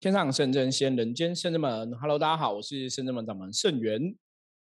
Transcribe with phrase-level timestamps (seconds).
[0.00, 1.92] 天上圣真仙，人间圣真门。
[1.98, 4.16] Hello，大家好，我是圣真门掌门圣元。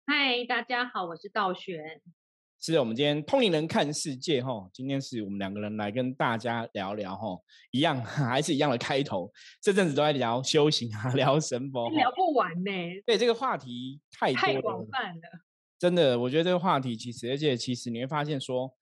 [0.04, 1.83] 嗨，大家好，我是道玄。
[2.61, 7.38] 是我们今天通灵人看世界哈，今天是我们两个人来跟大家聊聊哈，
[7.71, 9.32] 一样 还是一样的开头。
[9.62, 12.70] 这阵子都在聊修行啊，聊神佛，聊不完呢。
[13.06, 15.22] 对这个话题太太广泛了，
[15.79, 18.77] 真的，我觉得这个话题其实，而且其实你会发现说，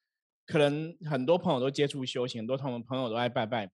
[0.44, 3.70] 可能很多朋友都接触修行，很多同朋友都爱拜拜。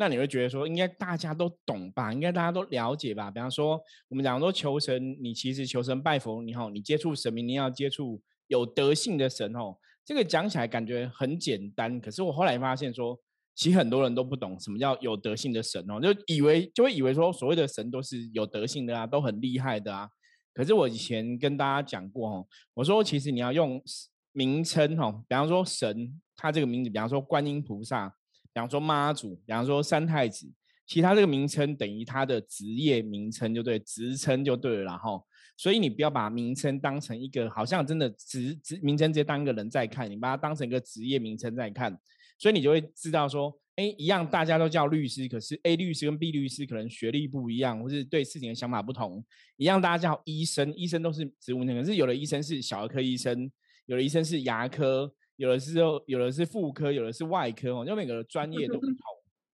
[0.00, 2.10] 那你会觉得说，应该大家都懂吧？
[2.10, 3.30] 应该大家都了解吧？
[3.30, 3.78] 比方说，
[4.08, 9.76] 我们讲说求神，你其实求神拜佛，你好，你接触神明，你要接触有德性的神哦。
[10.02, 13.20] 这个讲起来感觉很简单，可是我后来发现说，
[13.54, 20.08] 其实很多人都不懂什么叫有德性的神哦，就以为就会以为说，所谓的神都是有德性的啊，都很厉害的啊。
[20.54, 23.78] 可是我以前跟大家讲过哦，我说其实你要用
[24.32, 28.16] 名称哦，比方说神，他这个名字，比方说观音菩萨。
[28.52, 30.50] 比方说妈祖，比方说三太子，
[30.86, 35.24] 其他这个名称等于他的职业名称就对，职称就对了，然后，
[35.56, 41.96] 所以你不要把名称当成一个好像真的职职名称直接当一个人在看，你把它当成一个职业名称在看，
[42.38, 49.24] 所以你就会知道说，哎，一样大家都叫律师，可是 A 律师跟 B 律师可能学历不一样，或是对事情的想法不同。
[49.58, 53.48] 一样大家叫医生，医生都是职务，可是有的医生是小儿科医生，
[53.86, 55.12] 有的医生是牙科。
[55.40, 58.96] 有的是哦，有的是妇科，有的是外科哦，就每个专业都不同。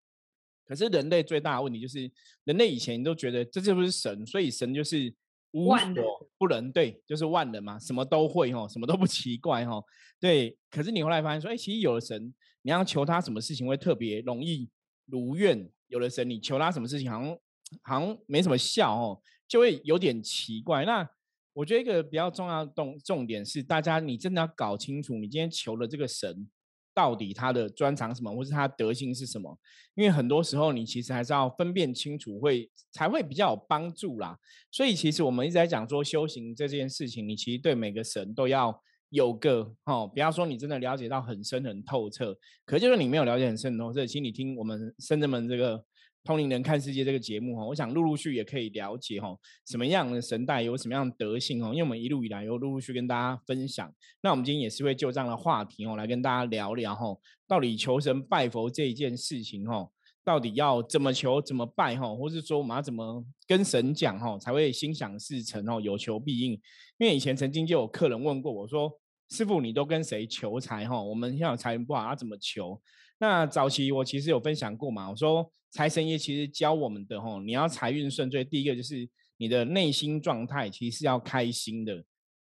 [0.66, 2.12] 可是人类最大的问题就是，
[2.46, 5.14] 人类以前都觉得这就不是神，所以神就是
[5.52, 9.80] 无所不能，对，就是万能嘛，什么都会哦，什么都不 奇怪哈，
[10.20, 10.58] 对。
[10.72, 14.68] 可是你后来发现说，哎，其实有了神，你要求他什么事情会特别容易
[15.06, 17.38] 如愿；有了神，你求他什么事情好像
[17.84, 20.84] 好像没什么效哦，就会有点奇怪。
[20.84, 21.08] 那
[21.56, 26.46] 我觉得一个比较重要的重重点是，大家你真的要搞清楚，你今天求的这个神
[26.94, 29.58] 到底他的专长什么，或是他德性是什么？
[29.96, 34.38] 因为很多时候你其实还是要分辨清楚，会才会比较有帮助啦。
[34.70, 38.78] 所以其实我们一直在讲说修行这件事情，你其实对每个神都要
[39.10, 45.86] 有个哦，不要说你真的了解到很深很透彻，可就是你没有了解很深很透彻，其实你听我们深圳门这个。
[46.26, 49.38] 通灵人看世界这个节目哈，我想陆陆续也可以了解哈，
[49.68, 53.94] 什么样的神代有什么样的德性哦，因为我们一路以来有陆陆续跟大家分享。
[54.22, 57.16] 那我们今天也是会就这样的话题哦，来跟大家聊聊哈，
[57.48, 59.88] 到底求神拜佛这一件事情哈，
[60.24, 66.54] 到底要怎么求怎么拜哈，或是说我们要怎么跟神讲哈，才会心想事成哦，有求必应。
[66.98, 68.92] 因为以前曾经就有客人问过我说，
[69.30, 71.00] 师傅你都跟谁求财哈？
[71.00, 72.82] 我们现在财源不好，要怎么求？
[73.18, 81.96] 那早期我其实有分享过嘛，我说财神爷其实教我们的吼，你要财运顺遂，第一个就是你的内心状态其实是要开心的，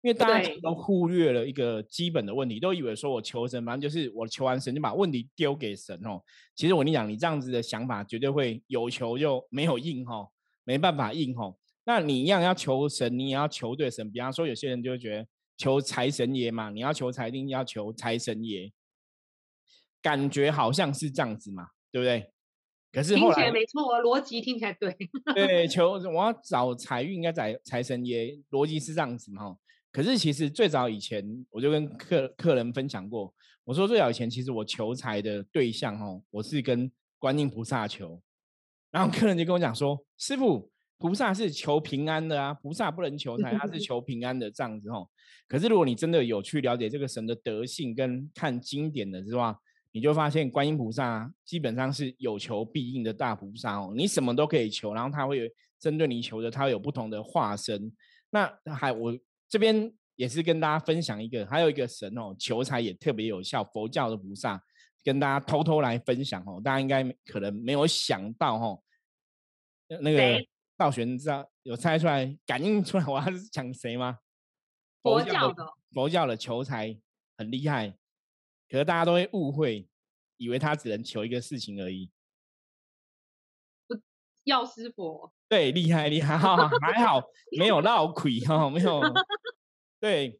[0.02, 6.22] 因为大家都忽略了一个基本的问题，都以为说我求神，反正就是我求完神就把问题丢给神哦。
[6.54, 10.30] 其实我跟你讲，你这样子的想法绝对会有求就没有应吼，
[10.64, 11.58] 没办法应吼。
[11.84, 14.10] 那你一样要求神，你也要求对神。
[14.10, 18.70] 比方说有些人就会觉得求财神爷嘛，你要求财一定要求财神爷。
[20.08, 22.32] 感觉好像是这样子嘛，对不对？
[22.90, 24.96] 可是听起来没错，逻辑听起来对。
[25.36, 29.54] 对，求我要找财运，应该在财神爷，逻辑是这样子嘛？
[29.92, 38.22] 可是其实最早以前，我就跟客客人分享过，我说最早以前，其实我求财的对象哦，我是跟观音菩萨求，
[38.90, 45.06] 然后客人就跟我讲说，师傅，菩萨是求平安的啊，菩萨不能求财，他是求平安的这样子哦。
[45.46, 49.58] 可是如果你真的有去了解这个神的德性，跟看经典的是吧？
[49.90, 57.90] 你就发现观音菩萨基本上是有求必应的大菩萨哦，你什么都可以求，然后他会针对你求的，他会有不同的化身。
[58.30, 64.62] 那还我这边也是跟大家分享一个，还有一个神哦，求财也特别有效，佛教的菩萨
[65.02, 68.82] 跟大家偷偷来分享哦，大家应该可能没有想到哦，
[70.02, 70.44] 那个
[70.76, 74.18] 道玄知道有猜出来、感应出来我要是讲谁吗？
[75.02, 76.98] 佛教的佛教的求财
[77.36, 77.96] 很厉害。
[78.68, 79.86] 可是大家都会误会，
[80.36, 82.10] 以为他只能求一个事情而已。
[84.44, 85.32] 药师佛。
[85.48, 87.22] 对，厉害厉害哈，还好
[87.58, 89.00] 没有闹鬼哈，没有。
[89.98, 90.38] 对，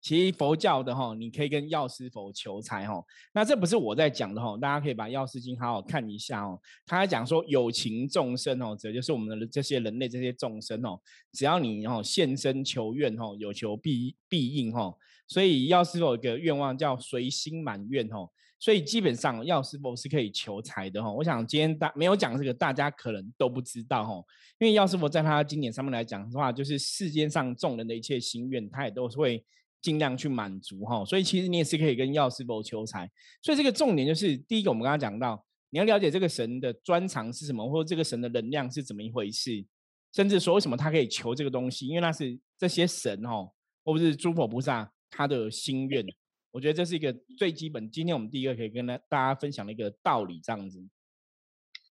[0.00, 3.00] 其实佛教的哈，你可以跟药师佛求财哈。
[3.32, 6.60] 那这不是我在讲的哈，大家可以把《药师经》好好看一下哦。
[6.84, 11.00] 他在讲说，有情众生哦，这就是我们的这些人类这些众生哦，
[11.32, 14.92] 只要你哦现身求愿哦，有求必必应哈。
[15.28, 21.12] 所以药师佛有一个愿望叫随心满愿吼，所以基本上药师佛是可以求财的吼。
[21.12, 24.26] 我想今天大没有讲这个，大家可能都不知道吼。
[24.58, 29.44] 因为药师佛在他经典上面来讲的话，就是世间上众人的一切心愿，他也都是会
[29.80, 31.04] 尽量去满足哈。
[31.04, 33.08] 所以其实你也是可以跟药师佛求财。
[33.42, 39.64] 所以这个重点就是第一个，我们刚刚讲到你要了解这个神的专长是什么，或者这个神的能量是怎么一回事，
[40.12, 43.52] 甚至说为什么他可以求这个东西，因为那是这些神哦，
[43.84, 46.04] 或者是诸佛菩萨他的心愿。
[46.50, 47.90] 我觉得这是一个最基本。
[47.90, 50.88] 今天我们第一个可以跟大大家分享的一个道理，这样子。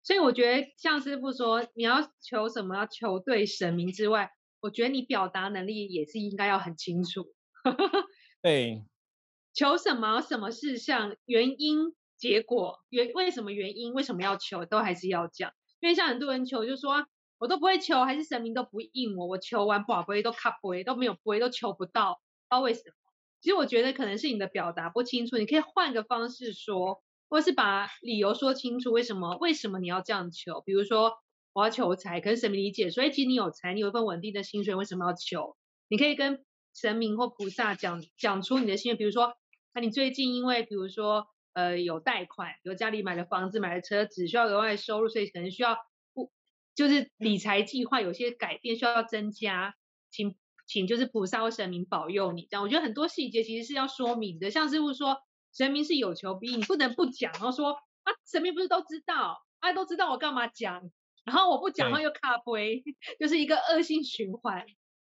[0.03, 4.31] 所以我觉得，像师傅说，你要求什么，要求对神明之外，
[4.61, 7.33] 我觉得你表达能力也是应该要很清楚。
[8.43, 8.85] 对，
[9.55, 15.53] 求什么，什么事项，原因、结果，原为什么原因，为什么要求，都还是要讲。
[15.81, 17.07] 因为像很多人求，就说
[17.39, 22.95] 我都不会求，还是神明都不应我，我求完不会都卡不会，都没有不会，都求不到，不知道为什么。
[23.43, 27.03] 其实我觉得可能是你的表达不清楚，你可以换个方式说。
[27.29, 30.61] 或是把理由说清楚，为什么为什么你要这样求？
[30.67, 31.15] 比如说
[31.55, 35.57] 我要求财，可是神明理解，所以其实你有财，你有一份稳定的薪水，为什么要求？
[35.89, 36.45] 你可以跟
[36.75, 39.33] 神明或菩萨讲讲出你的心愿，比如说，
[39.73, 45.79] 那你最近因为比如说呃有贷款，比如家里买了房子、买了车只，需要额外收入，所以可能需要
[46.13, 46.31] 不
[46.75, 49.75] 就是理财计划有些改变，需要增加，
[50.11, 50.37] 请
[50.73, 52.47] 请就是菩萨或神明保佑你。
[52.49, 55.19] 这样我觉得很多细节其实是要说明的，像师傅说。
[55.55, 57.31] 神明是有求必应，你不能不讲。
[57.35, 60.81] 然后说啊，神明不是都知道，啊都知道我干嘛讲？
[61.27, 62.83] 然后我不讲，然后又卡杯，
[63.21, 64.65] 就是一个恶性循环。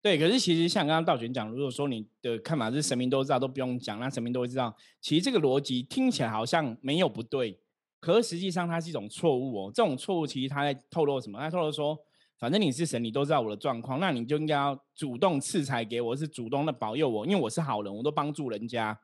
[0.01, 4.75] 对，可是其实像刚刚道玄讲，如果说你的看法是神明都知道，都不用讲，那神明都会知道。
[4.99, 7.57] 其实这个逻辑听起来好像没有不对，
[8.01, 9.71] 可是实际上它是一种错误哦。
[9.73, 11.39] 这种错误其实它在透露什么？
[11.39, 11.97] 它透露说，
[12.45, 18.95] 反正你是神，你都知道我的状况，那你就应该要主动赐财给我，是主动的保佑我，因为我是好人，我都帮助人家。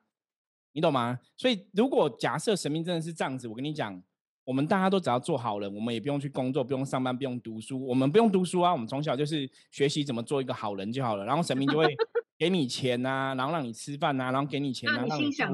[0.74, 1.18] 你懂吗？
[1.36, 4.00] 所以如果假设神明真的是这样子，我跟你讲，
[4.44, 7.84] 我们大家都只要做好人，我们也不用去工作，不用上班，不用读书。
[7.84, 11.26] 我们不用读书啊，我们从小就是学习怎么做一个好人就好了。
[11.26, 11.88] 然后神明就会
[12.38, 15.46] 给你钱呐，然后让你吃饭呐，然后给你钱啊，让你住，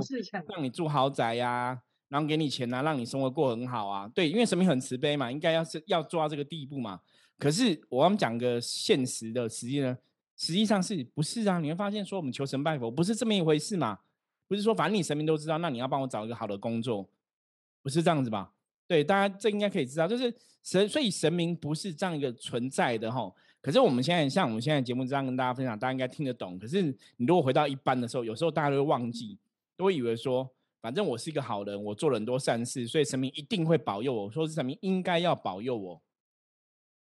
[0.50, 1.80] 让你住豪宅呀，
[2.10, 4.12] 然后给你钱呐，让你生活过很好啊。
[4.14, 7.00] 对，因为神明很慈悲嘛，应该要是要做到这个地步嘛。
[7.38, 9.98] 可是我们讲个现实的实际呢，
[10.36, 11.60] 实际上是不是啊？
[11.60, 14.00] 你会发现说我们求神拜佛不是这么一回事嘛。
[14.48, 17.06] 不是说反正你神明都知道，那你要帮我找一个好的工作，
[17.82, 18.54] 不是这样子吧？
[18.88, 23.30] 对，大家这应该可以知道，就是神，所以神明不是这样一个存在的哈。
[23.62, 26.58] 可是我们现在像我们现在节目这样跟大家分享，大家应该听得懂。
[26.58, 26.82] 可是
[27.18, 29.38] 你如果回到一般的时候，有时候大家都会忘记，
[29.76, 30.50] 都会以为说，
[30.82, 36.02] 反正我是一个好人，我做了很多善事，所以神明一定会保佑我，说是神明应该要保佑我。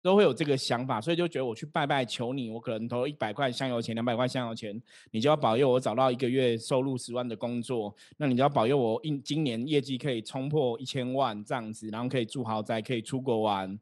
[0.01, 4.81] 都会有这个想法，所以就觉得我去拜拜求你，我可能投一百块香油钱、两百块香油钱，
[5.12, 13.80] 你就要保佑我找到一个月收入十万的工作，那你就要保佑我一今年业绩可以冲破一千万这样子，然后可以住豪宅，可以出国玩。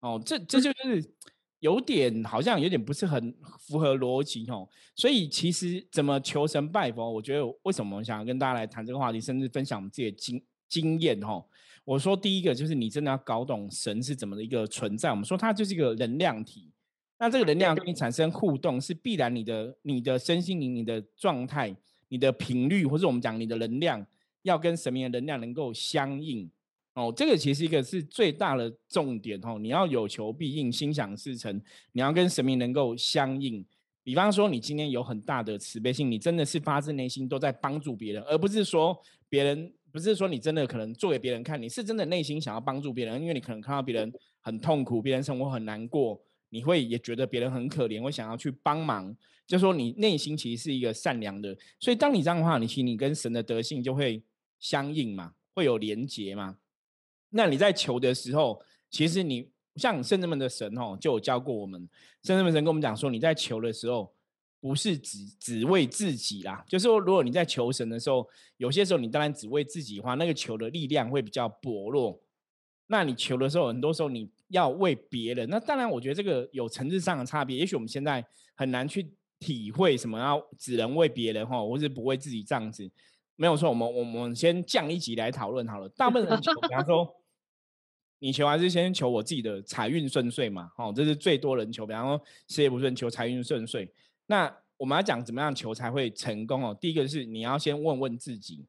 [0.00, 1.12] 哦，这这就是
[1.58, 4.66] 有点好像有点不是很符合逻辑哦。
[4.96, 11.44] 所以其实怎么求神拜佛，我觉得为什么想要跟大家来谈这个话题，甚至分享我们自己的经经验哦。
[11.84, 15.10] 我说第一个就是你真的要搞懂神是怎么的一个存在。
[15.10, 16.70] 我们说它就是一个能量体，
[17.18, 21.74] 那这个能量跟你产生互动是必然，你的你的身心灵、你的状态、
[22.08, 24.06] 你的频率，或者我们讲你的能量，
[24.42, 26.48] 要跟神明的能量能够相应
[26.94, 27.12] 哦。
[27.16, 29.58] 这个其实一个是最大的重点哦。
[29.58, 31.60] 你要有求必应，心想事成，
[31.92, 33.64] 你要跟神明能够相应。
[34.04, 38.96] 比方说，你今天有很大的慈悲心，你真的是发自内心都在帮助别人，而不是说
[39.28, 39.72] 别人。
[39.92, 49.16] 不是说你真的可能做给别人看，你是真的内心想要帮助别人，因为你可能看到别人很痛苦，别人生活很难过，你会也觉得别人很可怜，会想要去帮忙。
[49.46, 54.22] 就说你内心其实是一个善良的，所以当你这样的话，你其实你跟神的德性就会
[54.58, 56.56] 相应嘛，会有连结嘛。
[57.30, 61.88] 那你在求的时候，其实你像圣人们的神哦，就有教过我们，
[62.22, 64.12] 圣人们神跟我们讲说，你在求的时候。
[64.60, 72.20] 不是只只为自己啦，就是说，如果你在求神的时候，有些时候你当然只为自己的话，那个求的力量会比较薄弱。
[72.88, 77.56] 那你求的时候，很多时候你要为别人，那当然我觉得这个有层次上的差别。
[77.56, 78.22] 也许我们现在
[78.54, 82.90] 很难去体会什么要只能为别人哈，或是不为自己这样子，
[83.36, 83.70] 没有错。
[83.70, 85.88] 我们我们先降一级来讨论好了。
[85.90, 87.16] 大部分人求，比方说
[88.18, 91.86] 你求还是先求我自己的财运顺遂嘛，哦，这是最多人求。
[91.86, 93.90] 比方说事业不顺，求财运顺遂。
[94.30, 96.72] 那我们要讲怎么样求才会成功哦？
[96.80, 98.64] 第一个是你要先问问自己，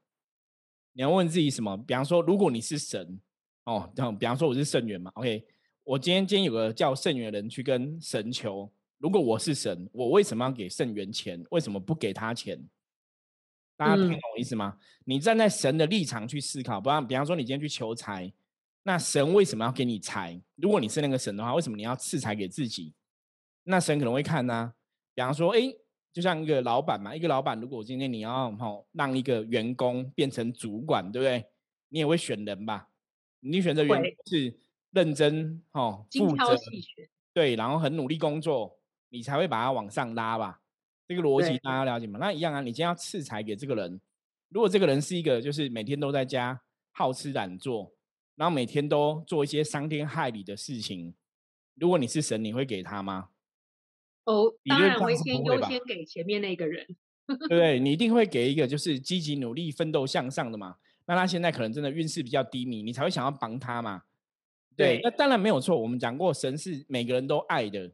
[0.94, 1.78] 你要问自己什么？
[1.78, 3.22] 比方说，如果你是神
[3.66, 5.46] 哦，这样，比方说我是圣元嘛，OK，
[5.84, 11.46] 我今天今天有个叫圣元的人去跟神求，如果我是神，我为什么要给圣元钱？
[11.52, 12.60] 为什么不给他钱？
[13.78, 14.80] 大家听懂我意思吗？
[15.06, 18.34] 你站在神的立场去思考，不然，比方说你今天去求财，
[18.82, 20.42] 那神为什么要给你财？
[20.56, 22.96] 如果你是那个神的话，为什么你要赐财给自己？
[23.66, 24.74] 那神可能会看呢。
[25.14, 25.62] 比方说，哎，
[26.14, 31.46] 就像一个老板嘛，一个老板，如果今天你要哈让一个员工变成主管，对不对？
[31.90, 32.90] 你也会选人吧？
[33.42, 34.58] 你选择员工是
[34.92, 36.56] 认真哦，精负责，
[37.34, 40.62] 对，然后很努力工作，你才会把他往上拉吧。
[41.08, 42.20] 这个逻辑大家了解吗？
[42.20, 44.00] 那一样啊，你今天要赐财给这个人，
[44.50, 46.62] 如果这个人是一个就是每天都在家
[46.94, 47.92] 好吃懒做，
[48.36, 51.14] 然后每天都做一些伤天害理的事情，
[51.76, 53.30] 如果你是神，你会给他吗？
[54.26, 56.86] 哦，当然我会先优先给前面那个人，
[57.28, 57.80] 对 不对？
[57.80, 60.76] 你一定会给一个就是积极努力、奋斗向上的嘛。
[61.08, 64.04] 那他现在可能真的运势比较低迷，你才会想要帮他嘛。
[64.78, 65.78] 对，对那当然没有错。
[65.78, 67.92] 我们讲过，神是每个人都爱的，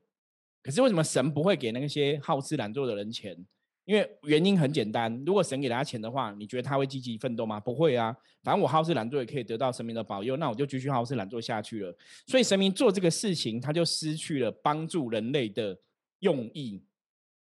[0.62, 3.36] 可是为什么神不会给那些好吃懒做的人钱？
[3.86, 7.58] 因为原因很简单，如果神给他钱的话，你觉得他会积极奋斗吗？
[7.58, 8.14] 不会啊。
[8.44, 11.98] 反正我好吃懒做也可以得到神明的保佑，那我就继续好吃懒做下去了。
[12.26, 15.78] 所以神明做这个事情，他就失去了帮助人类的
[16.20, 16.84] 用意。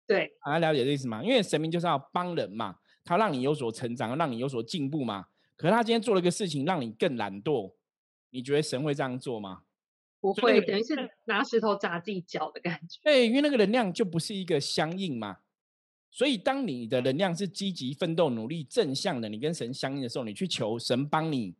[0.05, 1.21] 对大家了解这意思吗？
[1.23, 5.27] 因为神明就是要帮人嘛，他让你有所成长，让你有所进步嘛。
[5.55, 7.73] 可是他今天做了一个事情，让你更懒惰，
[8.29, 9.63] 你觉得神会这样做吗？
[10.19, 10.95] 不会，等于是
[11.25, 12.99] 拿石头砸自己脚的感觉。
[13.03, 15.37] 对，因为那个能量就不是一个相应嘛。
[16.09, 21.53] 所以当你的能量是积极、奋斗、努力、正向的，你跟神相应的时候，你去求神帮你，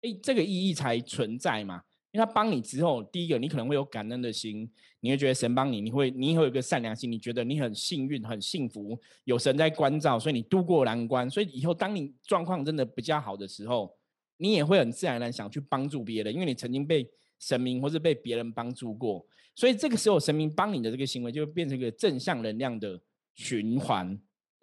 [0.00, 1.84] 哎，这个意义才存在嘛。
[2.14, 11.28] 因为他帮你之后，第一个你可能会有感恩的心，你会觉得神帮你，你会你会有一个善良心，你觉得你很幸运、很幸福，有神在关照，所以你度过难关。
[11.28, 13.92] 所以以后当你状况真的比较好的时候，
[14.36, 17.04] 你也会很自然而然想去帮助别人，因为你曾经被
[17.40, 19.26] 神明或是被别人帮助过。
[19.56, 23.00] 所以这个时候，神明帮你的这个行为就变成一个正向能量的
[23.34, 24.16] 循环。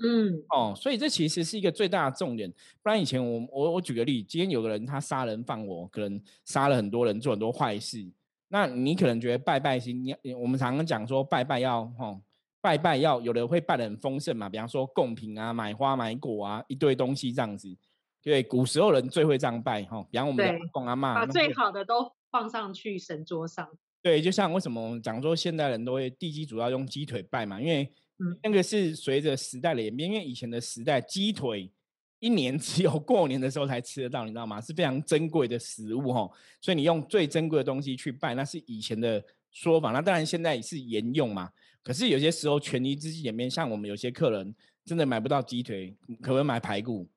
[0.03, 2.51] 嗯，哦，所以这其实是一个最大的重点。
[2.81, 8.05] 不然以前我我我举个例，今天有个人他杀人放火，可能杀了很多人，做很多坏事。
[8.50, 12.22] 那你可能觉得拜拜心，你我们常常讲说拜拜要哦，
[12.60, 17.74] 拜拜要有的会拜的很丰盛嘛，比方说贡品啊、买花买果啊，一堆东西这样子。
[18.24, 23.67] 对，古时候人最会这样拜哈、哦，比方我们的阿公阿妈，把最好的都放上去神桌上。
[24.03, 27.91] 对，就像为什么讲说现代人都会地基主要用鸡腿拜嘛，因为
[28.44, 31.72] 那个是随着时代的演变，因为以前的时代鸡腿
[32.20, 34.62] 一年 只有过年的时候才吃得到，你知道吗？
[34.62, 36.30] 是非常珍贵的食物哈，
[36.62, 39.92] 所以你用最珍贵的东西去拜，那是以前的说法。
[39.92, 41.51] 那当然现在是沿用嘛，
[41.84, 44.54] 可是有些时候权宜之计演变，像我们有些客人
[44.86, 47.10] 真的买不到鸡腿，可不可以买排骨？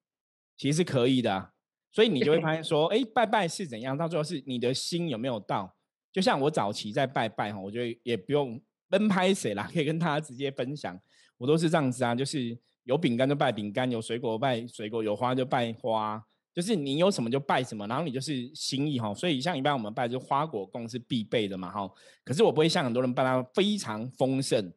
[0.57, 1.51] 其实是可以的啊、
[1.93, 5.77] 所以你就会发现说，哎，拜拜是怎样，到最后是你的心有没有到。
[6.13, 8.61] 就像我早期在拜拜哈，我觉得也不用
[8.97, 10.97] 奔拍谁啦，可以跟大家直接分享。
[11.37, 16.25] 我都是这样子啊，就是有饼干就拜饼干，有水果拜水果，有花就拜花，
[16.55, 19.13] 就是你有什么就拜什么，然后你就是心意哈。
[19.13, 21.91] 所以像一般我们拜就花果供是必备的嘛哈。
[22.25, 24.73] 可是我不会像很多人拜它非常丰盛。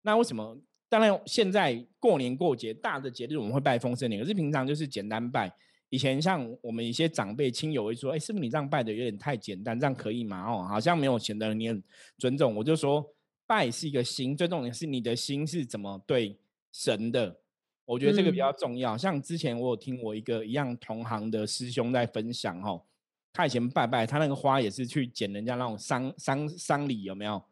[0.00, 0.58] 那为什么？
[0.88, 5.52] 当然现在过年过节大的节日我们会拜丰盛点，可是平常就是简单拜。
[5.90, 11.82] 以前像我们一些长辈亲友会说：“哎，师傅你这样拜的有点太简单，这样可以吗？”哦，好像没有显得你很
[12.18, 12.54] 尊重。
[12.54, 13.04] 我就说，
[13.48, 16.38] 拜是一个心，最重点是你的心是怎么对
[16.70, 17.40] 神的。
[17.86, 18.96] 我觉得这个比较重要。
[18.98, 22.84] 像之前我有听我一个一样同行的师兄在分享哦，
[23.32, 27.42] 他以前拜拜，他那个花也是去捡人家那种丧丧丧礼有没有？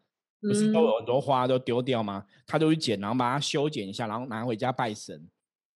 [0.42, 2.24] 不是都嗯有很多花都丢掉吗？
[2.46, 5.26] 他都去捡，然后把它修剪一下，然后拿回家拜神。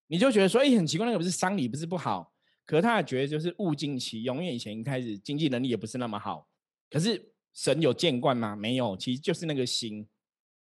[0.06, 2.30] 你就觉得说，哎，很奇怪，那个不是丧礼，不是不好，
[2.66, 6.46] 可是他也觉得就是物尽其用，因为以前一开始经济能力也不是那么好。
[6.90, 8.54] 可是神有见惯吗？
[8.56, 10.06] 没有，其实就是那个心，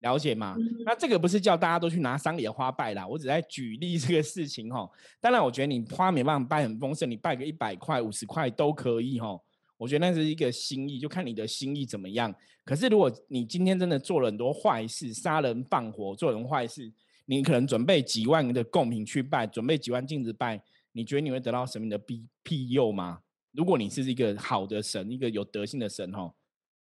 [0.00, 0.56] 了解吗？
[0.58, 4.88] 嗯那这个不是叫大家都去拿丧礼的花拜啦，我只在举例这个事情哈。
[5.20, 9.38] 当然，我觉得你花没办法拜很丰盛，你拜个一百块、五十块都可以哈。
[9.76, 12.32] 我觉得那是一个心意，就看你的心意怎么样。
[12.64, 16.92] 可是如果你今天真的做了很多坏事，杀人放火，做人坏事，
[17.26, 20.62] 你可能准备几万的贡品去拜，准备几万镜子拜，
[20.92, 23.20] 你觉得你会得到神明的庇庇佑吗？
[23.52, 26.32] 如果你是一个好的神，一个有德性的神哈，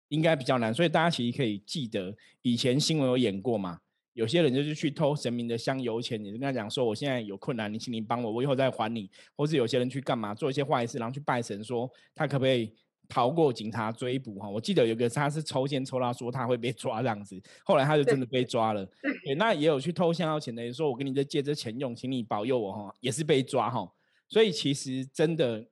[0.09, 0.73] 应该比较难。
[0.73, 3.79] 所以大家其实可以记得，以前新闻有演过嘛，
[4.15, 9.11] 有些人就是去偷神明的香油钱，你就跟他讲说，我现在有困难，你请你帮我，我以后再还你。
[9.37, 12.75] 或是有些人去干嘛，做一些坏事，然后去拜神，说他可不可以
[13.09, 14.49] 逃过警察追捕哈？
[14.49, 18.85] 我记得有个他是抽签抽到说他会被抓这样子，后来他就真的被抓了。
[19.25, 23.91] 对，那也有去偷香油钱的人说，我跟你这借这钱用，请你保佑我哈，也是被抓哈。
[24.29, 25.67] 所以其实真的，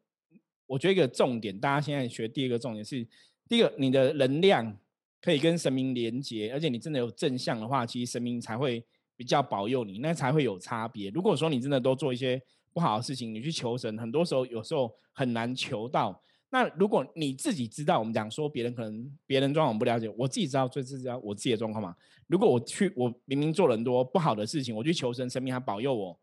[0.67, 3.07] 我觉得一个重点，大家现在学第二个重点是，
[3.49, 4.77] 第一个你的能量
[5.21, 8.85] 可以跟神明连接，而且你真的有正向的话，其实神明才会
[9.17, 11.11] 比较保佑你，那才会有差别。
[11.11, 12.41] 如果说你真的都做一些
[12.73, 16.21] 不好的事情，你去求神，很多时候有时候很难求到。
[16.51, 21.95] 那如果你自己知道，我们讲说别人可能别人状况不了解，我自己知道最知道我自己的状况嘛。
[22.29, 26.19] 如果我去，我明明做了很多不好的事情，我去求神，神明还保佑我，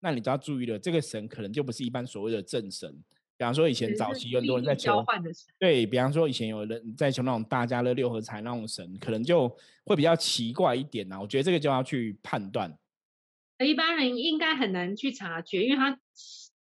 [0.00, 2.92] 那你就要注意了，这个神可能就不是一般所谓的正神，
[3.38, 9.48] 比方说以前早期有很多人在求交换的神，对比方说以前有人在求那种大家乐六合彩那种神，可能就
[9.84, 12.76] 会比较奇怪一点呐、我觉得这个就要去判断。
[13.64, 16.00] 一般人应该很难去察觉，因为他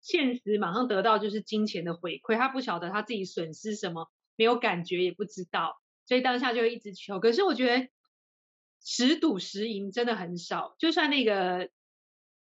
[0.00, 7.20] 现实马上得到就是金钱的回馈，他不晓得他自己损失什么，没有感觉也不知道，所以当下就会一直求。
[7.20, 7.88] 可是我觉得
[8.84, 11.70] 十赌十赢真的很少，就算那个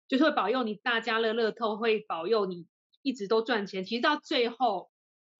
[0.08, 2.66] 就是会保佑你大家乐乐透会保佑你
[3.08, 4.90] 一直都赚钱，其实到最后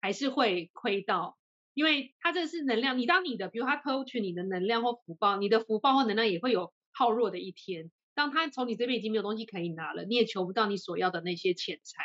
[0.00, 1.36] 还是会亏到。
[1.74, 7.90] 因为它这是能量，你当你的，比如它偷取你的能量或福报，你的福报或能量也会有耗弱的一天。
[8.14, 12.02] 当他从你这边已经没有东西可以拿了，你也求不到你所要的那些钱财。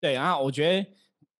[0.00, 0.86] 对，然后我觉得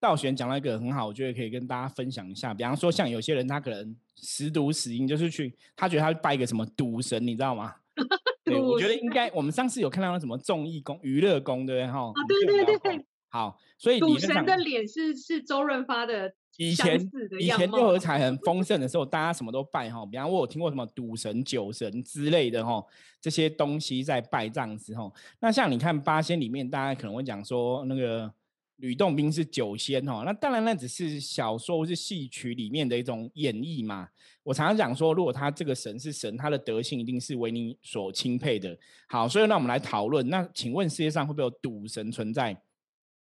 [0.01, 2.53] 道玄讲到一个很好，我觉得可以跟大家分享一下。
[2.53, 7.77] 比方说，像有些人他可能十赌十赢，就是去他觉得他拜一个什么赌神，你知道吗？
[8.43, 11.93] 对，我赌觉得应该，我们上次有看到那什么综艺宫、娱乐宫，对不对？
[11.93, 17.01] 哈，啊，对对对对，好，所以赌神的脸是是周润发的以前
[17.41, 20.05] 以前六合彩很丰盛的时候，大家什么都拜哈。
[20.05, 22.85] 比方我有听过什么赌神、酒神之类的哈，
[23.23, 25.11] 这些东西在拜这样子哈。
[25.41, 28.31] 那像你看八仙里面，大家可能会讲说那个
[28.77, 30.25] 吕洞宾是酒仙哈。
[30.27, 34.11] 那当然那只是小说或是戏曲里面的一种演绎嘛。
[34.43, 38.77] 我常常讲说，如果他这个神是神，他的德性一定是为你所钦佩的。
[39.09, 40.29] 好，所以那我们来讨论。
[40.29, 42.55] 那请问世界上会不会有赌神存在？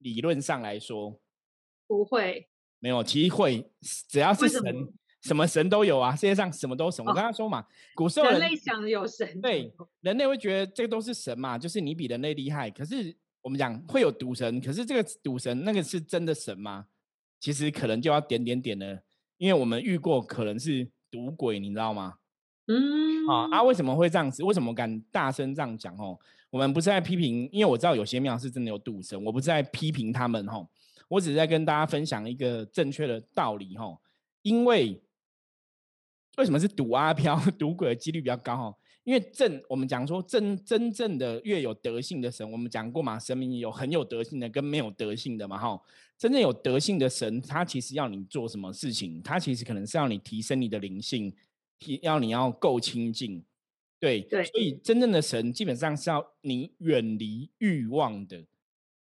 [0.00, 1.19] 理论上来说，
[1.87, 3.71] 不会，没有，其实会，
[4.09, 4.92] 只要是神，
[5.23, 7.04] 什么神都有啊，世界上什么都神。
[7.04, 7.64] 我哦刚刚说嘛，
[7.95, 12.71] 古时候人人类想有神，对人类会觉得这个都是神嘛，就是你比人类厉害。
[12.71, 16.87] 可是我们讲会有赌神，可是这个赌神那个是真的神吗？
[17.38, 19.02] 其实可能就要点点点了，
[19.38, 22.16] 因为我们遇过可能是赌鬼，你知道吗？
[22.73, 24.45] 嗯，啊啊，为什么会这样子？
[24.45, 25.93] 为什么敢大声这样讲？
[25.97, 26.17] 哦，
[26.50, 30.69] 我们不是在批评，因为我知道有些庙是真的有赌神，我不是在批评他们吼，
[31.09, 34.00] 我只是在跟大家分享一个正确的道理吼。
[34.43, 35.03] 因为
[36.37, 38.75] 为什么是赌阿飘、 赌鬼的几率比较高吼？
[39.03, 45.80] 因为正我们讲说真真正的越有德性的神，我们讲过嘛，神明有很有德性的跟没有德性的嘛哈。
[46.17, 49.21] 真正有德性的神，他其实要你做什么事情？
[49.23, 51.33] 他其实可能是要你提升你的灵性，
[52.02, 53.43] 要你要够清净，
[53.99, 58.45] 对，对所以真正的神基本上是要你远离欲望的。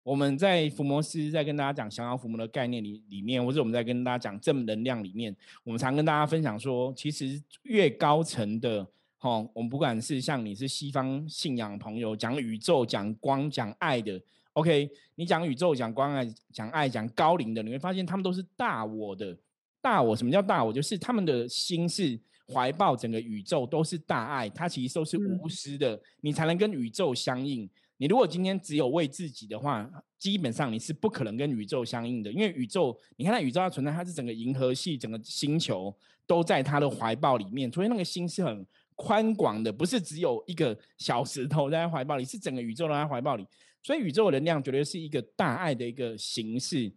[0.04, 8.86] 我们在伏魔师在跟大家讲降妖伏魔的概念里里面，或者我们在跟大家讲正能量里面，我们常跟大家分享说，其实越高层的，
[9.18, 14.20] 哈，我们不管是像你是西方信仰朋友讲宇宙、讲光、讲爱的
[14.54, 19.38] ，OK，你讲宇宙、讲光爱、讲爱、讲高龄的，你会发现他们都是大我的。
[19.82, 20.74] 大我什么叫大我？
[20.74, 22.20] 就是他们的心是
[22.52, 27.70] 怀抱整个宇宙都是大爱，它其实都是嗯无私的，你才能跟宇宙相应。
[27.98, 35.94] 你如果今天只有为自己的话，基本上你是不可能跟宇宙相应的，因为宇宙，你看它宇宙它存在，它是整个银河系、整个星球
[36.26, 43.46] 都在它的怀抱里面，所以那个心是很宽广的，不是只有一个小石头在它怀抱里，是整个宇宙都在它怀抱里。
[43.84, 46.92] 所以宇宙的能量绝对是一个大爱的一个形式。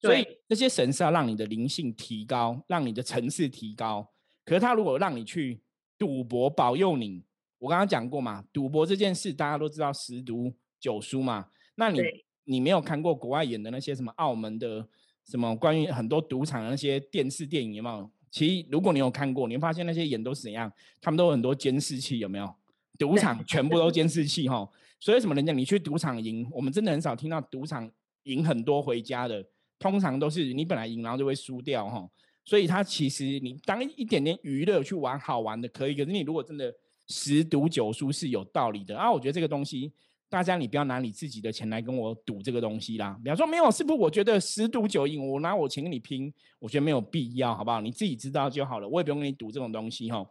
[0.00, 4.08] 所以这些神是要让你的灵性提高，让你的层次提高。
[4.46, 5.60] 可是他如果让你去
[5.98, 7.22] 赌博保佑你，
[7.58, 11.48] 我刚刚讲过嘛，赌博这件事大家都知道十赌九输嘛。
[11.74, 12.00] 那你
[12.44, 14.88] 你没有看过国外演的那些什么澳门的
[15.24, 18.10] 什么关于很多赌场的那些电视电影有没有？
[18.30, 22.54] 其实如果你有看过，你会发现那些演都是怎样，他们都有很多监视器，有没有？
[22.98, 24.68] 赌场全部 都监视器哈，
[25.00, 27.90] 所以为什么人家你去赌场赢，我们真的很少听到赌场
[28.22, 29.44] 赢很多回家的，
[29.78, 32.08] 通常都是你本来赢然后就会输掉哈。
[32.46, 36.72] 所以它其实你当一点点娱乐去玩好玩的可以，可是你如果真的
[37.08, 39.12] 十赌九输是有道理的啊。
[39.12, 39.92] 我觉得这个东西，
[40.28, 43.18] 大家你不要拿你自己的钱来跟我赌这个东西啦。
[43.22, 43.98] 比方说没有，是不是？
[43.98, 47.80] 我觉得十赌九赢，我拿我钱跟你拼，我觉得没有必要，好不好？
[47.80, 50.24] 你自己知道就好了，我也不用跟你赌这种东西哈。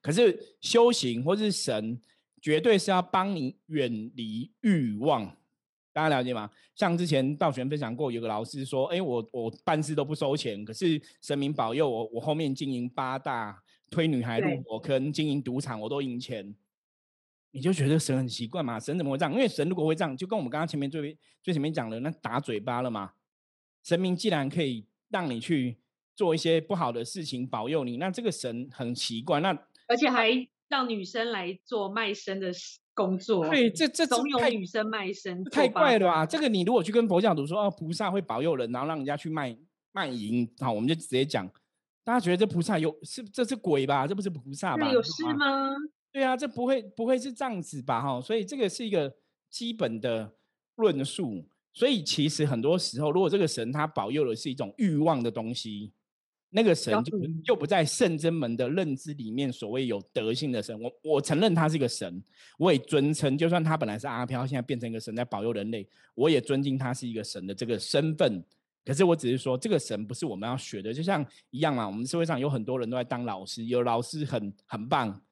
[0.00, 2.00] 可是修行或是神，
[2.40, 5.36] 绝对是要帮你远离欲望，
[5.92, 6.48] 大家了解吗？
[6.74, 16.54] 像之前道玄分享过，有个老师说：“哎，我我办事都不收钱，可是神明保佑我，我后面经营八大、推女孩入对火坑、经营赌场，我都赢钱。”
[17.52, 18.78] 你就觉得神很奇怪嘛？
[18.78, 19.32] 神怎么会这样？
[19.32, 23.10] 因为神如果会这样，就跟我们刚刚前面最最前面讲的那打嘴巴了嘛。
[23.82, 25.76] 神明既然可以让你去
[26.14, 29.40] 做一些不好的事情保佑你，那这个神很奇怪。
[29.40, 29.50] 那
[29.88, 30.30] 而且还
[30.68, 36.26] 让女生来做卖身的事工作，对，这这这怂恿太女生卖身，太怪了吧？
[36.26, 39.56] 这个你如果去跟佛教徒说，哦，菩萨会保佑人，然后让人家去卖
[39.92, 41.50] 卖淫，好，我们就直接讲，
[42.04, 44.06] 大家觉得这菩萨有是这是鬼吧？
[44.06, 44.92] 这不是菩萨吧？
[44.92, 45.24] 有事？
[45.34, 45.70] 吗？
[46.12, 48.00] 对啊，这不会不会是这样子吧？
[48.02, 49.12] 哈，所以这个是一个
[49.48, 50.32] 基本的
[50.76, 51.44] 论述。
[51.72, 55.92] 所以其实很多时候，如果这个神他保佑的是一种欲望的东西，
[56.50, 60.78] 那个神就就不在圣真门的认知里面，所谓有德性的神。
[60.80, 62.22] 我我承认他是一个神，
[62.58, 68.44] 我也尊称，就算他本来是阿飘，现在变成一个神在保佑人类，我也尊敬他是一个神的这个身份。
[68.84, 71.86] 可是我只是说，这个神不是我们要学的，就像一样嘛。
[71.86, 75.22] 我们社会上有很多人都在当老师，有老师很很棒，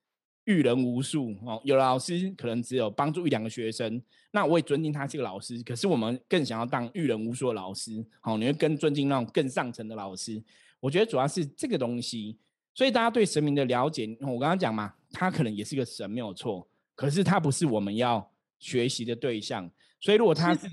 [0.44, 1.60] 育人无数哦。
[1.64, 4.00] 有老师可能只有帮助一两个学生，
[4.30, 5.60] 那我也尊敬他这个老师。
[5.64, 10.40] 可是我们更想要当育人无数的老师，好，你会更尊敬那种更上层的老师。
[10.80, 12.38] 我觉得主要是这个东西，
[12.74, 16.68] 所以大家对神明的了解，我刚刚讲嘛，他可能也是个神，没有错。
[16.94, 19.70] 可是他不是我们要学习的对象。
[20.00, 20.68] 所以如果他是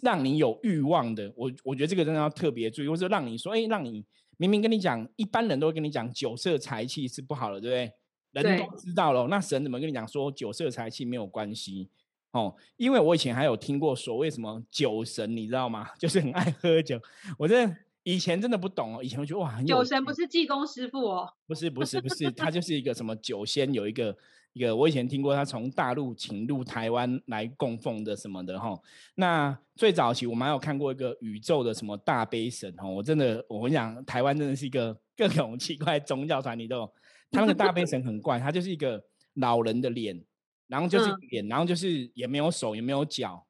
[0.00, 4.04] 让你有欲望的，我我觉得这个真的要特别注意，或者让你说，哎，让你
[4.38, 7.90] 明明跟你讲，一般人都会跟你讲酒色财气是不好的，对
[8.32, 8.50] 不对？
[8.56, 11.90] 人都知道了，那神怎么跟你讲说酒色财气没有关系？
[12.30, 15.90] 哦，因为我以前还有听过所谓什么酒神，你知道吗？
[16.00, 16.98] 就是很爱喝酒，
[17.36, 17.76] 我真的。
[18.04, 24.16] 以前真的不懂哦，以前我觉得哇，酒神不是济公师傅哦，不是不是不是，他就是一个什么酒仙，有一个
[24.54, 28.76] 一个，我以前听过他从大陆请入台湾来供奉的什么的哈。
[29.14, 36.92] 那最早期我们还有看过一个宇宙的什么大悲神哦，我真的我跟你讲，台湾真的是一个各种奇怪宗教团体都有，
[37.30, 39.02] 他那个大悲神很怪，他就是一个
[39.34, 40.20] 老人的脸，
[40.66, 43.46] 然后就是脸，然后就是也没有手也没有脚，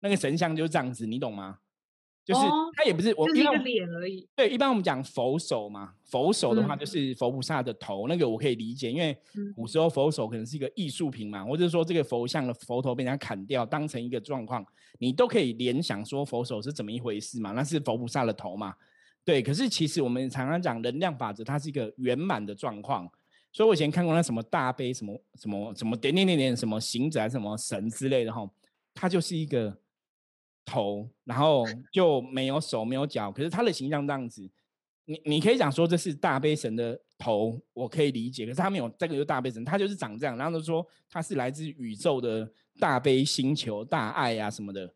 [0.00, 1.60] 那个神像就是这样子，你懂吗？
[2.24, 2.40] 就是
[2.76, 4.28] 他也不是我，就是一个脸而已。
[4.36, 9.16] 对，一般我们讲佛手嘛，佛手的话就是佛菩萨的头，那个我可以理解，因为
[9.56, 14.64] 古时候佛手可能是一个艺术品嘛，或者说这个佛像的佛头被人家砍掉，当成一个状况，
[15.00, 18.72] 你都可以联想说佛手是怎么一回事嘛，那是佛菩萨的头嘛。
[19.24, 23.10] 对，可是其实我们常常讲能量法则，它是一个圆满的状况，
[23.52, 28.48] 所以我以前看过那什么大悲什么什么什么点点点点什么行者什么神之类的哈，
[28.94, 29.81] 它就是一个。
[30.64, 34.48] 头，然后就没有手没有脚，可是他的形象这样子，
[35.04, 38.46] 你你可以讲说这是大悲神的头，我可以理解。
[38.46, 40.36] 可是他没有这个，就大悲神，他就是长这样。
[40.36, 44.92] 然后就说他是来自宇宙的大悲星球、大爱啊什么的，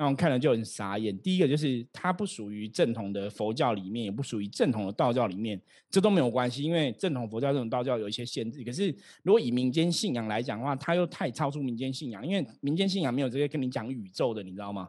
[0.00, 1.14] 那我看了就很傻眼。
[1.18, 5.60] 第一个就是它不属于正统的佛教里面，也不属于正统的道教里面，
[5.90, 8.64] 这都没有关系，因为正统佛教这种道教有一些限制。
[8.64, 8.88] 可是
[9.22, 14.88] 如果以民间信仰来讲的话，它又太超出民间信仰，因为民间信仰没有直接跟你讲宇宙的，你知道吗？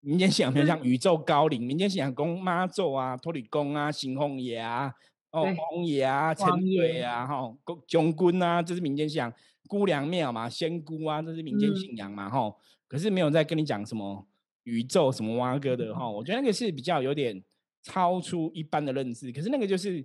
[0.00, 4.92] 民间信仰比如像宇宙高龄，民间信仰供妈祖啊、托里公啊、行红爷啊、
[5.30, 9.32] 哦王爷啊、陈水啊、哈、将军啊，这是民间信仰。
[9.68, 12.52] 姑娘庙嘛、仙姑啊，这是民间信仰嘛，哈。
[12.88, 14.26] 可是没有在跟你讲什么
[14.64, 17.44] 宇宙什么蛙哥的哈，我觉得那个是比较有点
[17.82, 19.30] 超出一般的认知。
[19.30, 20.04] 可是那个就是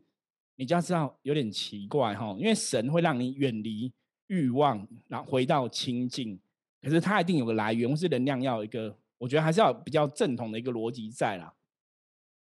[0.58, 3.92] 你就要知道有点奇怪哈，因为神会让你远离
[4.28, 6.40] 欲望，然后回到清净。
[6.82, 8.98] 可是它一定有个来源，或是能量要一个。
[9.20, 11.56] 我觉得还是要比较正统的一个逻辑在啦。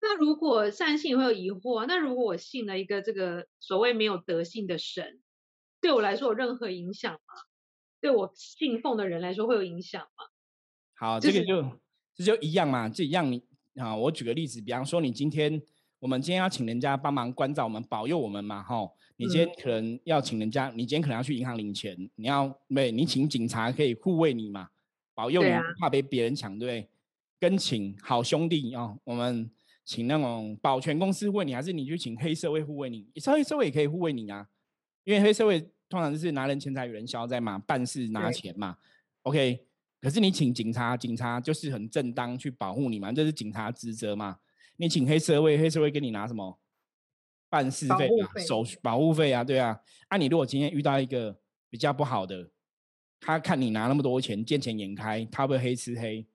[0.00, 5.20] 那如果善信会有疑惑，那如果我信了一个这个所谓没有德性的神，
[5.80, 7.34] 对我来说有任何影响吗？
[8.00, 10.24] 对我信奉的人来说会有影响吗？
[11.02, 11.60] 好，这个就
[12.14, 13.42] 这就一样嘛，这一样你
[13.74, 15.60] 啊，我举个例子，比方说你今天
[15.98, 24.68] 我们今天要请人家帮忙关照我们、保佑我们嘛，吼，你今天可能要请人家，你今天可能要去银行领钱，你要没你请警察可以护卫你嘛。
[25.12, 26.88] 保佑你，怕被别人抢，对不对？
[27.40, 29.50] 跟请好兄弟哦，我们
[29.84, 33.10] 请那种保全公司护卫你，还是你去请黑社会护卫你？
[33.26, 34.46] 黑社会也可以护卫你啊，
[35.02, 38.76] 因为黑社会通常就是拿人钱财与人消灾嘛，办事拿钱嘛。
[39.22, 39.66] OK，
[40.02, 44.40] 可是你请警察，警察就是很正当去保护你嘛，这是警察职责嘛。
[44.76, 46.58] 你请黑社会，黑社会给你拿什么
[47.48, 48.40] 办事费啊？
[48.46, 49.44] 手保护费啊？
[49.44, 49.80] 对啊。
[50.08, 52.50] 啊，你如果今天遇到一个比较不好的。
[53.24, 56.26] 他看你拿那么多钱，见钱眼开，他会黑吃黑，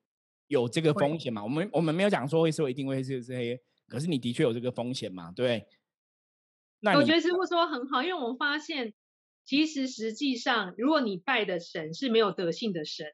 [0.48, 1.44] 有这个风险嘛？
[1.44, 5.30] 我们我们没有讲说会说一定会黑吃黑，可是你的确有这个风险嘛？
[5.36, 5.68] 对。
[6.80, 8.94] 那我觉得师傅说很好，因为我们发现，
[9.44, 13.08] 其实实际上，如果你拜的神是没有德性的神，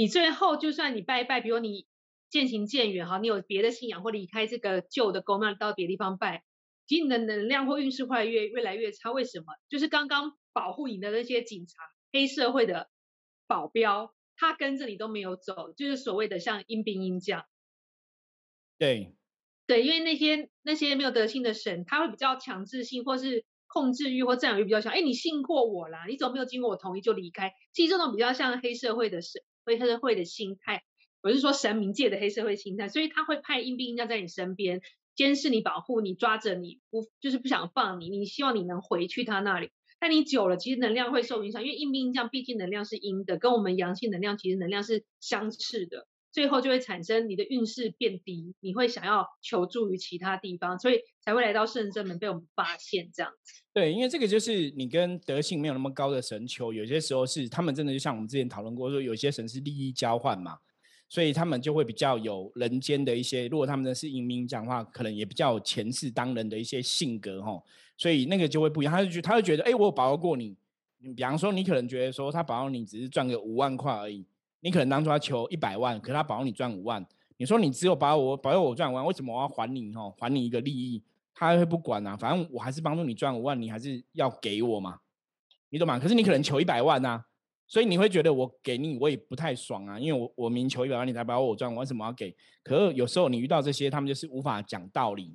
[0.00, 1.86] 你最后就算你拜一拜，比如你
[2.30, 6.42] 渐行渐远哈，你有别的信仰或离开这个旧的宫庙到别的地方拜，
[6.86, 9.12] 其实你的能量或运势会越越来越差。
[9.12, 9.52] 为什么？
[9.68, 11.74] 就是刚刚保护你的那些警察。
[12.14, 12.88] 黑社会的
[13.46, 17.44] 保镖，他跟着你都没有走，就是所谓的像阴兵阴将。
[18.78, 19.14] 对，
[19.66, 24.94] 对，因为那些那些没有德性的神，他会比较强制性，或是控制欲或占有欲比较强。
[24.94, 27.52] 哎，你信过我啦，你怎么没有经过我同意就离开？
[27.74, 29.42] 其实这种比较像黑社会的神，
[29.78, 30.82] 黑社会的心态，
[31.22, 34.80] 我是说神明界的黑社会心态，所以他会派阴兵阴将在你身边，
[35.14, 38.08] 监视你、保护你、抓着你，不就是不想放你？
[38.08, 39.70] 你希望你能回去他那里。
[39.98, 46.06] 但你久了，其实能量会受影响，因为硬币硬将毕竟能量是阴的，跟我们阳性能量其实能量是相斥的。
[46.32, 53.62] 最后就会产生你的运势变低，你会想要求助于其他地方，所以才会来到圣真门被我们发现这样子。
[53.72, 60.58] 对，因为这个就是你跟德性没有那么高的神求，有些时候是他们真的就像我们之前讨论过，说有些神是利益交换嘛，
[61.08, 67.60] 所以他们就会比较有人间的一些，如果他们的是阴明讲话，可能也比较有前世当人的一些性格哈，
[67.96, 70.56] 所以那个就会不一样，他就觉他就觉得，哎，我有保佑过你，
[70.98, 74.24] 你比方说你可能觉得说他保佑你只是赚个五万块而已。
[74.60, 77.04] 你可能当初他求一百万，可是他保你赚五万。
[77.36, 79.90] 你说你只有把我保佑我赚五万，为什么我要还你？
[79.94, 81.02] 哦，还你一个利益，
[81.34, 82.14] 他会不管啊？
[82.14, 84.98] 反正我还是帮助你赚五万，你还是要给我嘛？
[85.70, 85.98] 你懂吗？
[85.98, 87.24] 可是你可能求一百万呐，
[87.66, 92.36] 所以你会觉得我给你我也不太爽啊，因为我我明求一百万你才保我赚，我为什么要给？
[92.62, 95.34] 可是有时候你遇到这些，他们就是无法讲道理，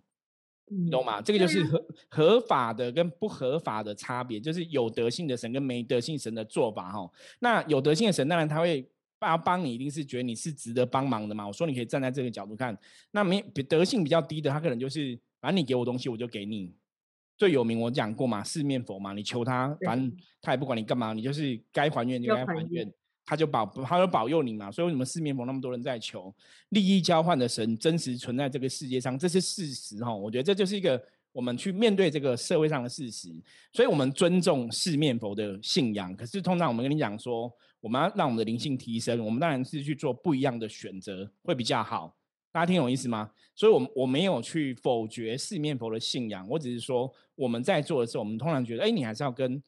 [0.68, 1.20] 你懂吗？
[1.20, 7.10] 这个就是合合法的跟不合法的差别，就是有德性的神跟没德性神的做法哈。
[7.40, 8.88] 那有德性的神当然他会。
[9.22, 11.48] 要帮你一定是觉得你是值得帮忙的嘛？
[11.48, 12.78] 我说你可以站在这个角度看，
[13.12, 16.74] 那没德性比较低的，他可能就是反正你给我东西我就给你。
[17.38, 22.92] 最有名我讲过嘛，四面佛嘛，你求他，反正他也不管你干嘛，你就是该还愿就该还愿，
[23.26, 24.72] 他就保他就保佑你嘛。
[24.72, 26.34] 所以为什么四面佛那么多人在求
[26.70, 30.14] 利益交换的神真实存在这个世界上，这是事实哈。
[30.14, 31.02] 我觉得这就是一个。
[31.36, 33.30] 我们去面对这个社会上的事实，
[33.74, 36.16] 所以我们尊重四面佛的信仰。
[36.16, 42.16] 可是通常我们跟你讲说，我们要让我们的灵性提升，我们当然是去做不一样的选择会比较好。
[42.54, 43.30] 大家听懂意思吗？
[43.54, 49.62] 所以，我我没有去否决四面佛的信仰，我只是说我们在做的时候，我们通常觉得，哎，你还是要跟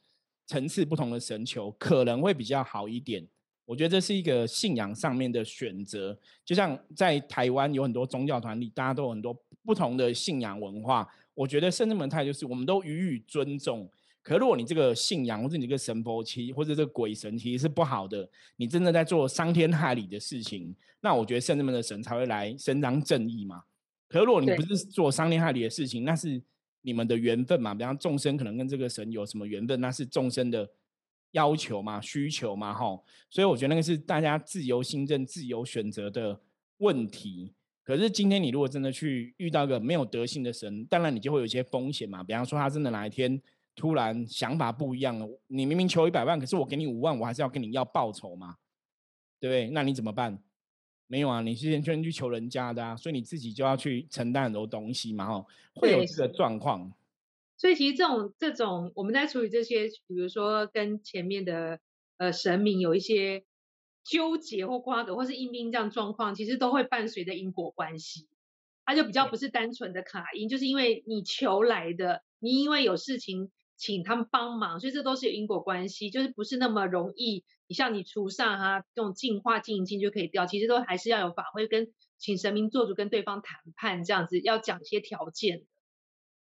[0.46, 3.28] 层次不同的神求，可能会比较好一点。
[3.66, 6.18] 我觉得这是一个信仰上面的选择。
[6.46, 11.06] 就像在台湾有很多宗教团体，大家都有很多不同的信仰文化。
[11.38, 13.88] 我觉得圣人门态就是，我们都予以尊重。
[14.24, 23.62] 可如果你这个信仰或者你这个神佛期或者这个鬼神其实是不好的，你真的在做伤天害理的事情，那我觉得圣人门的神才会来伸张正义嘛。
[24.10, 26.42] 可如果你不是做伤天害理的事情，那是
[26.82, 27.76] 你们的缘分嘛。
[27.76, 30.68] 比方众生可能跟这个神有什么缘分，那是众生的
[31.34, 33.06] 要求嘛、需求嘛，吼。
[33.30, 36.42] 所以我觉得那个是大家自由心证、自由选择的
[36.80, 37.54] 问题。
[37.88, 42.22] 可是今天你如果真的去遇到一个没有德性的神，当然你就会有一些风险嘛。
[42.22, 43.42] 比方说他真的哪一天
[43.78, 48.58] 突然想法不一样了，你明明求一百万，可是我给你五万，我还是要跟你要报酬嘛，
[49.40, 49.70] 对不对？
[49.70, 50.38] 那你怎么办？
[51.08, 55.46] 没有啊，你是先先去求人家的啊，所以你自己就要去承担很多东西嘛，哈，
[55.76, 56.92] 会有这个状况。
[57.56, 61.80] 所以其实这种这种我们在处理这些，比如说跟前面的
[62.18, 63.46] 呃神明有一些。
[64.10, 68.26] 纠结或瓜葛或是阴兵这样状况，其实都会伴随着因果关系，
[68.86, 77.44] 它就比较不是单纯的卡因，就是因为你求来的，你因为有事情请他们帮忙，所以这都是有因果关系，就是不是那么容易。
[77.68, 85.64] 你像你除上哈这种净化静一静就可以掉，其实都还是要有法会跟请神明做主跟对方谈判这样子，要讲一些条件。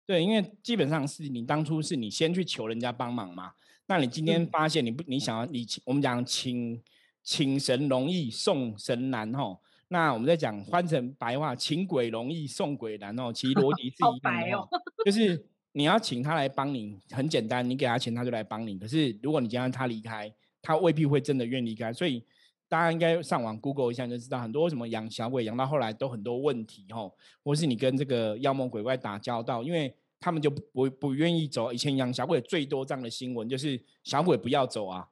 [0.05, 3.53] 对，因为基本上是你当初是你先去求人家帮忙嘛，
[3.87, 6.79] 那你今天发现你不你想要你我们讲请。
[7.25, 9.57] 请神容易送神难哦，
[9.87, 13.33] 那我们在讲翻成白话，请鬼容易送鬼难哦。
[13.33, 13.95] 其实逻辑是
[14.45, 18.77] 一样的， 就是你要请他来帮你，很简单，你给他钱他就来帮你。
[18.77, 21.91] 可是如果你将他离开，他未必会真的愿意离开。
[21.91, 22.23] 所以
[22.69, 27.11] 大家应该上网 Google 一下就知道，很多什么养小鬼养到后来都很多问题吼，
[27.43, 31.73] 或是你跟这个妖魔鬼怪打交道，因为他们就不不愿意走。
[31.73, 35.07] 以前养小鬼最多这样的新闻就是小鬼不要走啊。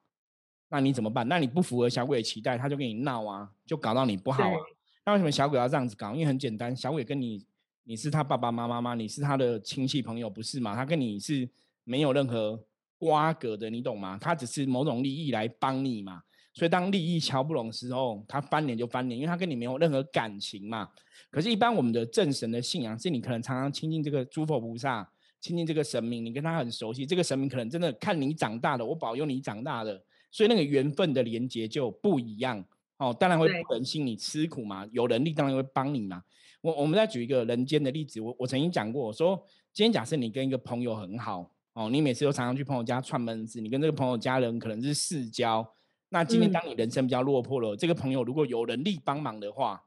[0.74, 1.28] 那你怎么办？
[1.28, 4.58] 那你不符合小鬼的期待，他就跟你闹啊，就搞到你不好啊。
[5.06, 6.14] 那为什么小鬼要这样子搞？
[6.14, 7.46] 因为很简单，小鬼跟你
[7.84, 8.96] 你是他爸爸妈妈吗？
[8.96, 10.76] 你是他的亲戚朋友不是吗？
[10.76, 11.48] 他跟你是
[11.84, 12.60] 没有任何
[12.98, 14.18] 瓜葛的，你懂吗？
[14.20, 16.24] 他只是某种利益来帮你嘛。
[16.56, 20.90] 所以当利益瞧不拢的时候，他翻脸就翻脸，因为他跟你没有任何感情嘛。
[21.30, 25.08] 可是，一般我们的正神的信仰是，你可能常常亲近这个诸佛菩萨，
[25.40, 30.04] 亲近这个神明，你跟他很熟悉，这个神明可能真的看你长大的，我保佑你长大的。
[30.34, 32.66] 所以那个缘分的连接就不一样
[32.98, 36.24] 哦，当然会不忍心你吃苦嘛，有能力当然会帮你嘛。
[36.62, 39.38] 我我们再举一个人间的例子，我我曾经讲过，我说
[39.72, 45.76] 今天假设你跟一个朋友很好哦，你每次都常常去朋友家串门子，你跟这个朋友家人可能是世交。
[46.10, 49.84] 那今天当你人生比较落魄了，这个朋友如果有能力帮忙的话，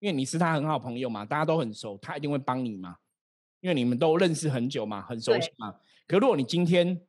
[0.00, 2.96] 因为你是他很好朋友嘛，大家都很熟，他一定会帮你嘛，
[3.60, 5.74] 因为你们都认识很久嘛，很熟悉嘛。
[6.06, 7.00] 可如果你今天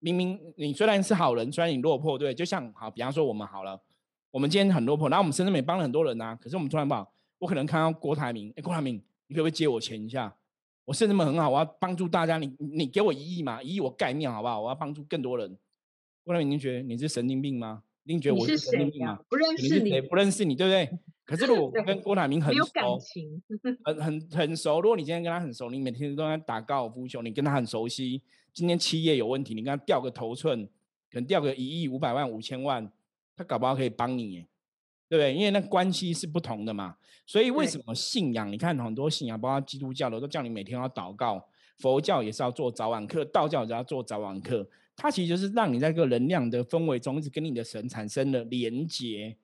[0.00, 3.80] 明明你虽然是好人，虽然你落魄，对，就像好，比方说我们好了，
[4.30, 6.38] 我们今天很落魄，然后我们深圳也帮了很多人呐。
[6.40, 10.34] 可是我们突然不好，我可能看到郭台铭，哎，郭台铭，你可不可以借我钱一下？
[10.84, 14.60] 我圣人们很好，我要帮助大家，你你给我一亿嘛，一亿我盖庙好不好？
[14.60, 15.58] 我要帮助更多人。
[16.24, 17.82] 郭台铭，您觉得你是神经病吗？
[18.08, 19.18] 您觉得我是神经病吗？
[19.28, 20.98] 不认识你，不认识你，对不对？
[21.26, 22.98] 可是如果 我跟郭台铭很熟，
[23.84, 28.22] 很很很熟，如果你今天跟他很熟，你每天都在打高尔夫球，你跟他很熟悉，
[28.54, 30.64] 今天企业有问题，你跟他掉个头寸，
[31.12, 32.90] 可能掉个一亿五百万五千万，
[33.36, 34.46] 他搞不好可以帮你，
[35.06, 35.34] 对不对？
[35.34, 36.96] 因为那关系是不同的嘛。
[37.26, 38.50] 所以为什么信仰？
[38.50, 41.38] 你看很多信仰，包括基督教的，都叫你每天要祷告；
[41.76, 44.66] 佛教也是要做早晚课，道教也要做早晚课。
[45.00, 49.36] 它其实就是让你在这个能量的氛围中，一直跟你的神产生了连接。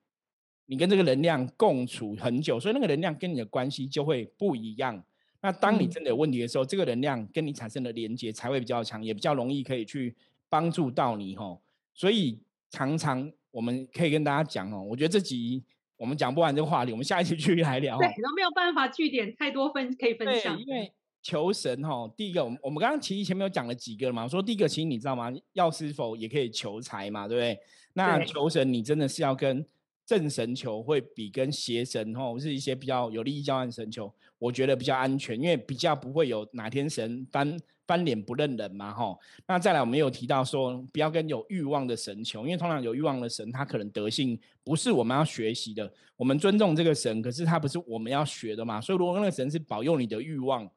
[0.66, 5.04] 你跟这个能量共处很久，所以那个能量跟你的关系就会不一样。
[5.42, 10.16] 那当你真的有问题的时候，这个能量跟你产生的连接才会比较强，也比较容易可以去
[10.48, 11.62] 帮助到你吼。
[11.92, 12.40] 所以
[12.70, 15.62] 常常我们可以跟大家讲哦，我觉得这集
[15.96, 17.96] 我们讲不完这个话题，我们下一期继续来聊。
[17.98, 20.58] 对，都没有办法据点太多分可以分享。
[20.58, 20.92] 因为
[21.24, 25.32] 求神哈，第一个我们我们刚刚其实前面有讲了几个嘛，说第一个其实你知道吗？
[25.54, 27.58] 药师否也可以求财嘛，对不对？
[27.94, 29.66] 那求神你真的是要跟。
[30.06, 39.18] 正神求会比跟邪神吼是一些比较有利益交换神求，我觉得比较安全，因为比较不会有哪天神翻翻脸不认人嘛吼。
[39.46, 45.90] 那再来我们有提到说，不要跟有欲望的神求，因为通常有欲望的神，他可能德性不是我们要学习的。
[46.16, 48.78] 我们尊重这个神，可是他不是我们要学的嘛。
[48.82, 50.70] 所以如果那个神是保佑你的欲望，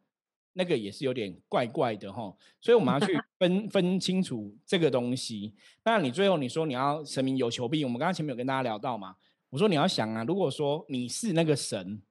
[0.57, 2.35] 那个也是有点怪怪的哈。
[2.59, 5.53] 所以我们要去 分分清楚这个东西。
[5.85, 9.15] 那你最后你说你要神明有求必应，我们刚刚前面有跟大家聊到嘛。
[9.49, 12.01] 我说你要想啊，如果说你是那个神，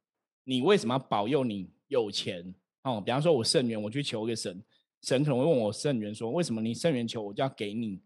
[0.44, 2.54] 你为什么要保佑你有钱？
[2.82, 4.62] 哦，比方说我圣元，我去求一个神，
[5.02, 8.00] 神可能会问我圣元说，为什么你圣元求我就要给你？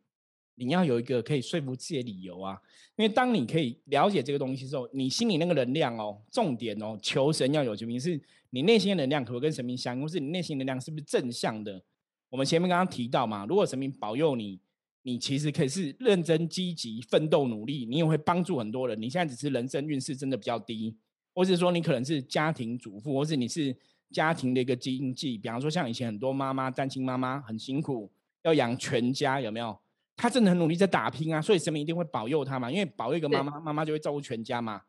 [0.64, 2.56] 你要有一个可以说服自己的理由啊。
[2.96, 8.20] 因为当你可以了解这个东西之后，你心里那个能量哦，重点哦，求神要有求明，是
[8.50, 11.82] 你内心的能量可不可以跟神明相应，或是你内心能量是不是正向的？
[12.28, 14.60] 我们前面刚刚提到嘛，如果神明保佑你。
[15.02, 19.00] 你其实可以是认真、积极、奋斗、努力，你也会帮助很多人。
[19.00, 20.94] 你现在只是人生运势真的比较低，
[21.32, 23.74] 或是说你可能是家庭主妇，或是你是
[24.10, 25.38] 家庭的一个经济。
[25.38, 29.74] 比方说，像以前很多妈妈、单亲妈妈很辛苦，要养全家，有没有？
[30.20, 34.82] 她真的很努力在打拼啊，所以神明一定会保佑他嘛，因为保佑一个妈妈，妈妈就会照顾全家嘛。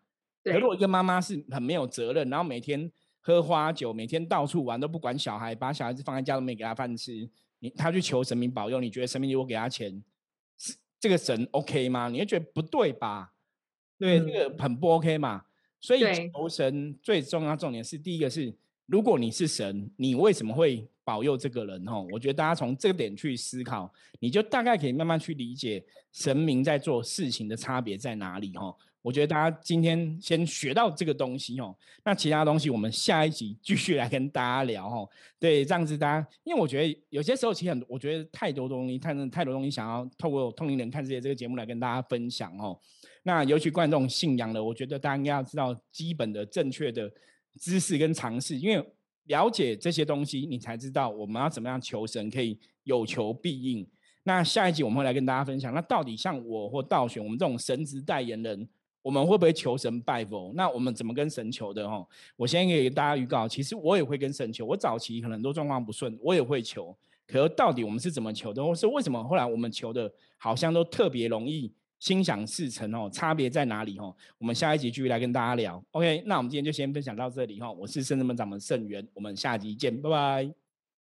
[0.44, 2.92] 可如果一个妈妈是很没有责任，然后每天
[3.22, 7.30] 喝花酒，每天到处玩，都不管小孩，把小孩子放在家都没给他饭吃。
[7.60, 10.04] 你他去求神明保佑，你觉得神明如果给他钱，
[11.00, 12.10] 这个神 OK 吗？
[12.10, 13.32] 你会觉得不对吧？
[13.98, 15.46] 对，这个很不 OK 嘛。
[15.80, 16.02] 所以
[16.34, 18.54] 求神最重要重点是，第一个是，
[18.86, 21.84] 如果你是神，你为什么会保佑这个人？
[21.84, 28.54] 哈，我觉得大家从这个点去思考，你就大概可以慢慢去理解神明在做事情的差别在哪里。
[28.54, 28.74] 哈。
[29.02, 35.10] 我觉得大家今天先学到这个东西哦，那其他东西我们下一集继续来跟大家聊哦。
[35.38, 42.80] 对，这样子大家，因为我觉得有些时候其实很，我觉得太多东西，太太多东西想要透过通灵人看世界这个节目来跟大家分享哦。
[43.24, 47.12] 那尤其观众信仰的，我觉得大家应该要知道基本的正确的
[47.60, 48.86] 知识跟常识，因为
[49.26, 53.88] 了解这些东西，你才知道我们要怎么样求神可以有求必应。
[54.24, 58.68] 那下一集我们会来跟大家分享，那到底像我或道玄，我们这种神职代言人。
[59.04, 60.54] 我们会不会求神拜佛？
[60.54, 61.90] 那我们怎么跟神求的？
[61.90, 64.64] 哈，我先给大家预告，其实我也会跟神求。
[64.64, 66.96] 我早期可能很多状况不顺，我也会求。
[67.26, 72.92] 可到底我们是怎么求的，或是为什么后来我们求的好像都特别容易心想事成？
[72.94, 73.98] 哦，差别在哪里？
[74.00, 75.82] 哦，我们下一集继续来跟大家聊。
[75.92, 77.62] OK，那我们今天就先分享到这里。
[77.62, 80.52] 哈，我是圣人门掌门圣元，我们下集见，拜拜，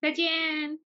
[0.01, 0.86] 再见。